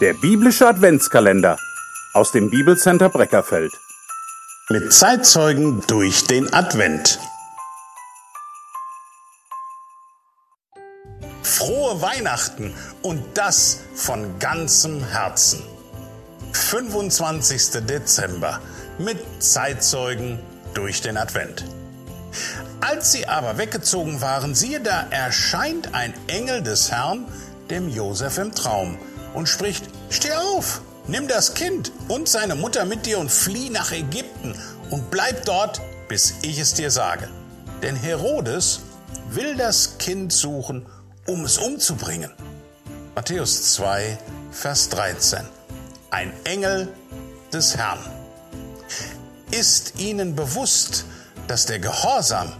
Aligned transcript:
Der 0.00 0.14
biblische 0.14 0.66
Adventskalender 0.66 1.58
aus 2.14 2.32
dem 2.32 2.48
Bibelcenter 2.48 3.10
Breckerfeld. 3.10 3.70
Mit 4.70 4.94
Zeitzeugen 4.94 5.82
durch 5.88 6.24
den 6.24 6.50
Advent. 6.54 7.18
Frohe 11.42 12.00
Weihnachten 12.00 12.72
und 13.02 13.22
das 13.34 13.82
von 13.94 14.38
ganzem 14.38 15.04
Herzen. 15.04 15.62
25. 16.54 17.84
Dezember 17.86 18.58
mit 18.98 19.18
Zeitzeugen 19.42 20.38
durch 20.72 21.02
den 21.02 21.18
Advent. 21.18 21.66
Als 22.80 23.12
sie 23.12 23.26
aber 23.26 23.58
weggezogen 23.58 24.22
waren, 24.22 24.54
siehe, 24.54 24.80
da 24.80 25.08
erscheint 25.10 25.92
ein 25.92 26.14
Engel 26.26 26.62
des 26.62 26.90
Herrn 26.90 27.26
dem 27.68 27.90
Josef 27.90 28.38
im 28.38 28.54
Traum 28.54 28.96
und 29.34 29.48
spricht, 29.48 29.84
steh 30.10 30.32
auf, 30.32 30.80
nimm 31.06 31.28
das 31.28 31.54
Kind 31.54 31.92
und 32.08 32.28
seine 32.28 32.54
Mutter 32.54 32.84
mit 32.84 33.06
dir 33.06 33.18
und 33.18 33.30
flieh 33.30 33.70
nach 33.70 33.92
Ägypten 33.92 34.54
und 34.90 35.10
bleib 35.10 35.44
dort, 35.44 35.80
bis 36.08 36.34
ich 36.42 36.58
es 36.58 36.74
dir 36.74 36.90
sage. 36.90 37.28
Denn 37.82 37.96
Herodes 37.96 38.80
will 39.30 39.56
das 39.56 39.98
Kind 39.98 40.32
suchen, 40.32 40.86
um 41.26 41.44
es 41.44 41.58
umzubringen. 41.58 42.32
Matthäus 43.14 43.74
2, 43.74 44.18
Vers 44.50 44.88
13. 44.90 45.46
Ein 46.10 46.32
Engel 46.44 46.88
des 47.52 47.76
Herrn. 47.76 47.98
Ist 49.50 49.98
Ihnen 49.98 50.36
bewusst, 50.36 51.04
dass 51.46 51.66
der 51.66 51.80
Gehorsam 51.80 52.52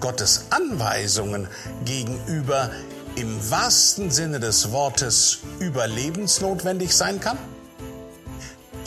Gottes 0.00 0.46
Anweisungen 0.50 1.48
gegenüber 1.84 2.70
im 3.18 3.50
wahrsten 3.50 4.12
Sinne 4.12 4.38
des 4.38 4.70
Wortes 4.70 5.38
überlebensnotwendig 5.58 6.94
sein 6.94 7.20
kann? 7.20 7.36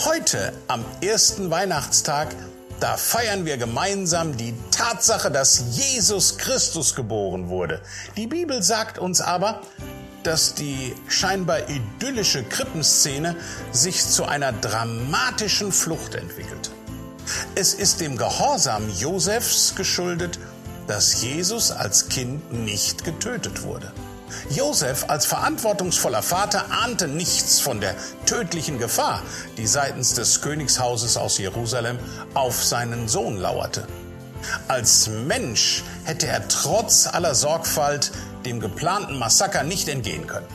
Heute, 0.06 0.54
am 0.70 0.86
ersten 1.02 1.52
Weihnachtstag, 1.52 2.34
da 2.80 2.96
feiern 2.96 3.46
wir 3.46 3.58
gemeinsam 3.58 4.38
die 4.38 4.56
Tatsache, 4.72 5.32
dass 5.32 5.64
Jesus 5.72 6.38
Christus 6.38 6.96
geboren 6.96 7.50
wurde. 7.50 7.82
Die 8.16 8.28
Bibel 8.28 8.64
sagt 8.64 9.00
uns 9.00 9.20
aber, 9.20 9.62
dass 10.24 10.56
die 10.56 10.96
scheinbar 11.10 11.68
idyllische 11.68 12.44
Krippenszene 12.44 13.36
sich 13.74 14.02
zu 14.06 14.24
einer 14.24 14.54
dramatischen 14.54 15.74
Flucht 15.74 16.16
entwickelt. 16.16 16.72
Es 17.56 17.74
ist 17.74 18.00
dem 18.00 18.18
Gehorsam 18.18 18.90
Josefs 18.90 19.76
geschuldet, 19.76 20.40
dass 20.88 21.22
Jesus 21.22 21.72
als 21.72 22.08
Kind 22.08 22.54
nicht 22.54 23.04
getötet 23.04 23.64
wurde. 23.64 23.92
Josef 24.50 25.06
als 25.08 25.26
verantwortungsvoller 25.26 26.22
Vater 26.22 26.66
ahnte 26.72 27.08
nichts 27.08 27.60
von 27.60 27.82
der 27.82 27.96
tödlichen 28.26 28.80
Gefahr, 28.80 29.22
die 29.58 29.68
seitens 29.68 30.14
des 30.14 30.42
Königshauses 30.42 31.18
aus 31.18 31.38
Jerusalem 31.38 32.00
auf 32.34 32.64
seinen 32.64 33.08
Sohn 33.08 33.38
lauerte. 33.38 33.88
Als 34.68 35.08
Mensch 35.08 35.84
hätte 36.04 36.28
er 36.28 36.48
trotz 36.48 37.08
aller 37.08 37.36
Sorgfalt 37.36 38.12
dem 38.46 38.60
geplanten 38.60 39.20
Massaker 39.20 39.64
nicht 39.64 39.88
entgehen 39.88 40.28
können. 40.28 40.48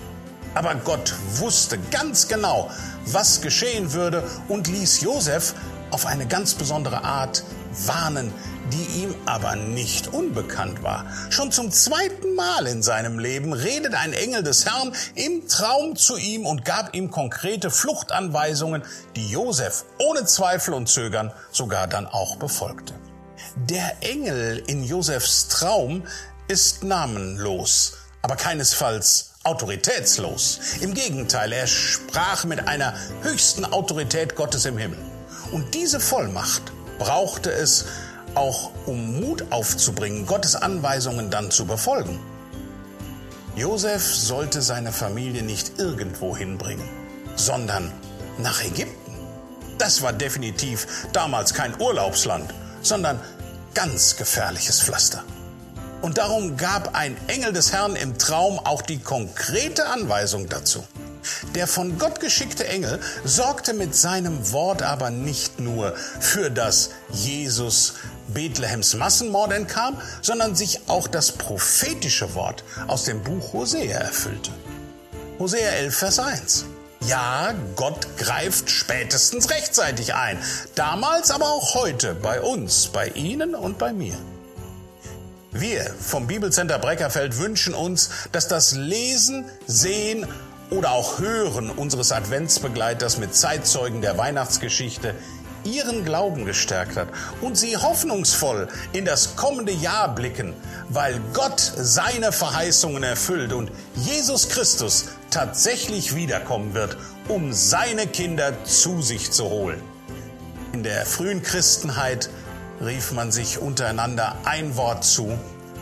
Aber 0.54 0.74
Gott 0.74 1.14
wusste 1.34 1.78
ganz 1.90 2.28
genau, 2.28 2.70
was 3.04 3.42
geschehen 3.42 3.92
würde 3.92 4.24
und 4.48 4.68
ließ 4.68 5.02
Josef 5.02 5.54
auf 5.90 6.06
eine 6.06 6.26
ganz 6.26 6.54
besondere 6.54 7.04
Art 7.04 7.44
warnen, 7.84 8.32
die 8.72 9.02
ihm 9.02 9.14
aber 9.26 9.56
nicht 9.56 10.08
unbekannt 10.08 10.82
war. 10.82 11.06
Schon 11.30 11.52
zum 11.52 11.70
zweiten 11.70 12.34
Mal 12.34 12.66
in 12.66 12.82
seinem 12.82 13.18
Leben 13.18 13.52
redet 13.52 13.94
ein 13.94 14.12
Engel 14.12 14.42
des 14.42 14.66
Herrn 14.66 14.94
im 15.14 15.48
Traum 15.48 15.96
zu 15.96 16.16
ihm 16.16 16.46
und 16.46 16.64
gab 16.64 16.94
ihm 16.94 17.10
konkrete 17.10 17.70
Fluchtanweisungen, 17.70 18.82
die 19.14 19.28
Josef 19.28 19.84
ohne 19.98 20.24
Zweifel 20.24 20.74
und 20.74 20.88
Zögern 20.88 21.32
sogar 21.50 21.86
dann 21.86 22.06
auch 22.06 22.36
befolgte. 22.36 22.94
Der 23.56 24.02
Engel 24.02 24.62
in 24.66 24.84
Josefs 24.84 25.48
Traum 25.48 26.02
ist 26.48 26.84
namenlos, 26.84 27.94
aber 28.22 28.36
keinesfalls 28.36 29.32
autoritätslos. 29.44 30.58
Im 30.80 30.92
Gegenteil, 30.94 31.52
er 31.52 31.66
sprach 31.66 32.44
mit 32.44 32.66
einer 32.66 32.94
höchsten 33.22 33.64
Autorität 33.64 34.34
Gottes 34.34 34.64
im 34.64 34.76
Himmel. 34.76 34.98
Und 35.52 35.74
diese 35.74 36.00
Vollmacht 36.00 36.62
brauchte 36.98 37.52
es 37.52 37.84
auch, 38.36 38.70
um 38.86 39.20
Mut 39.20 39.44
aufzubringen, 39.50 40.26
Gottes 40.26 40.56
Anweisungen 40.56 41.30
dann 41.30 41.50
zu 41.50 41.66
befolgen. 41.66 42.18
Josef 43.56 44.14
sollte 44.14 44.60
seine 44.60 44.92
Familie 44.92 45.42
nicht 45.42 45.78
irgendwo 45.78 46.36
hinbringen, 46.36 46.88
sondern 47.36 47.90
nach 48.38 48.62
Ägypten. 48.62 49.12
Das 49.78 50.02
war 50.02 50.12
definitiv 50.12 50.86
damals 51.12 51.54
kein 51.54 51.78
Urlaubsland, 51.80 52.52
sondern 52.82 53.20
ganz 53.74 54.16
gefährliches 54.16 54.82
Pflaster. 54.82 55.24
Und 56.02 56.18
darum 56.18 56.56
gab 56.56 56.94
ein 56.94 57.16
Engel 57.28 57.52
des 57.52 57.72
Herrn 57.72 57.96
im 57.96 58.18
Traum 58.18 58.58
auch 58.58 58.82
die 58.82 58.98
konkrete 58.98 59.86
Anweisung 59.86 60.48
dazu. 60.48 60.84
Der 61.54 61.66
von 61.66 61.98
Gott 61.98 62.20
geschickte 62.20 62.66
Engel 62.68 63.00
sorgte 63.24 63.72
mit 63.72 63.94
seinem 63.94 64.52
Wort 64.52 64.82
aber 64.82 65.10
nicht 65.10 65.58
nur 65.58 65.96
für 66.20 66.50
das 66.50 66.90
Jesus 67.10 67.94
Bethlehems 68.28 68.94
Massenmord 68.94 69.52
entkam, 69.52 69.96
sondern 70.22 70.54
sich 70.54 70.80
auch 70.88 71.08
das 71.08 71.32
prophetische 71.32 72.34
Wort 72.34 72.64
aus 72.86 73.04
dem 73.04 73.22
Buch 73.22 73.52
Hosea 73.52 73.98
erfüllte. 73.98 74.50
Hosea 75.38 75.70
11, 75.70 75.96
Vers 75.96 76.18
1. 76.18 76.64
Ja, 77.06 77.54
Gott 77.76 78.06
greift 78.16 78.70
spätestens 78.70 79.50
rechtzeitig 79.50 80.14
ein. 80.14 80.38
Damals, 80.74 81.30
aber 81.30 81.46
auch 81.46 81.74
heute 81.74 82.14
bei 82.14 82.40
uns, 82.40 82.88
bei 82.88 83.08
Ihnen 83.08 83.54
und 83.54 83.78
bei 83.78 83.92
mir. 83.92 84.16
Wir 85.52 85.84
vom 85.84 86.26
Bibelcenter 86.26 86.78
Breckerfeld 86.78 87.38
wünschen 87.38 87.74
uns, 87.74 88.10
dass 88.32 88.48
das 88.48 88.72
Lesen, 88.72 89.44
Sehen 89.66 90.26
oder 90.70 90.90
auch 90.90 91.18
Hören 91.18 91.70
unseres 91.70 92.12
Adventsbegleiters 92.12 93.18
mit 93.18 93.34
Zeitzeugen 93.34 94.02
der 94.02 94.18
Weihnachtsgeschichte 94.18 95.14
ihren 95.66 96.04
Glauben 96.04 96.46
gestärkt 96.46 96.96
hat 96.96 97.08
und 97.40 97.58
sie 97.58 97.76
hoffnungsvoll 97.76 98.68
in 98.92 99.04
das 99.04 99.36
kommende 99.36 99.72
Jahr 99.72 100.14
blicken, 100.14 100.54
weil 100.88 101.20
Gott 101.34 101.60
seine 101.60 102.32
Verheißungen 102.32 103.02
erfüllt 103.02 103.52
und 103.52 103.70
Jesus 103.96 104.48
Christus 104.48 105.06
tatsächlich 105.30 106.14
wiederkommen 106.14 106.74
wird, 106.74 106.96
um 107.28 107.52
seine 107.52 108.06
Kinder 108.06 108.64
zu 108.64 109.02
sich 109.02 109.32
zu 109.32 109.44
holen. 109.50 109.82
In 110.72 110.82
der 110.82 111.04
frühen 111.04 111.42
Christenheit 111.42 112.30
rief 112.80 113.12
man 113.12 113.32
sich 113.32 113.58
untereinander 113.58 114.36
ein 114.44 114.76
Wort 114.76 115.04
zu, 115.04 115.38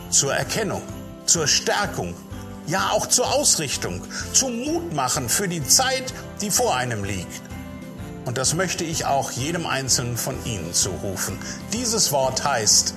zur 0.09 0.33
Erkennung, 0.33 0.81
zur 1.25 1.47
Stärkung, 1.47 2.15
ja 2.67 2.89
auch 2.91 3.07
zur 3.07 3.33
Ausrichtung, 3.33 4.01
zum 4.33 4.63
Mutmachen 4.63 5.29
für 5.29 5.47
die 5.47 5.65
Zeit, 5.65 6.13
die 6.41 6.49
vor 6.49 6.75
einem 6.75 7.03
liegt. 7.03 7.41
Und 8.25 8.37
das 8.37 8.55
möchte 8.55 8.83
ich 8.83 9.05
auch 9.05 9.31
jedem 9.31 9.65
Einzelnen 9.67 10.17
von 10.17 10.35
Ihnen 10.45 10.73
zurufen. 10.73 11.39
Dieses 11.71 12.11
Wort 12.11 12.43
heißt 12.43 12.95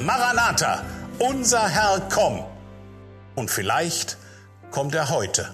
Maranatha, 0.00 0.82
unser 1.18 1.68
Herr, 1.68 2.00
komm. 2.12 2.44
Und 3.34 3.50
vielleicht 3.50 4.16
kommt 4.70 4.94
er 4.94 5.10
heute 5.10 5.52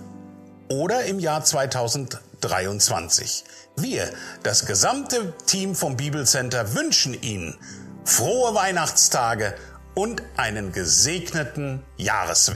oder 0.68 1.04
im 1.04 1.18
Jahr 1.18 1.44
2023. 1.44 3.44
Wir, 3.76 4.08
das 4.42 4.66
gesamte 4.66 5.32
Team 5.46 5.74
vom 5.74 5.96
Bibelcenter, 5.96 6.74
wünschen 6.74 7.20
Ihnen 7.20 7.58
frohe 8.04 8.54
Weihnachtstage 8.54 9.54
und 9.94 10.22
einen 10.36 10.72
gesegneten 10.72 11.82
Jahreswechsel. 11.96 12.52